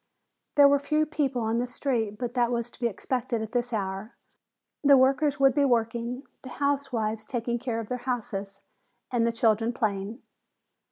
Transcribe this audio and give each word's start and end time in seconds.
There 0.55 0.67
were 0.67 0.79
few 0.79 1.05
people 1.05 1.43
on 1.43 1.59
the 1.59 1.67
street, 1.67 2.17
but 2.17 2.33
that 2.33 2.51
was 2.51 2.71
to 2.71 2.79
be 2.79 2.87
expected 2.87 3.43
at 3.43 3.51
this 3.51 3.71
hour. 3.71 4.15
The 4.83 4.97
workers 4.97 5.39
would 5.39 5.53
be 5.53 5.63
working, 5.63 6.23
the 6.41 6.49
housewives 6.49 7.23
taking 7.23 7.59
care 7.59 7.79
of 7.79 7.87
their 7.87 7.99
houses 7.99 8.61
and 9.11 9.27
the 9.27 9.31
children 9.31 9.71
playing. 9.73 10.23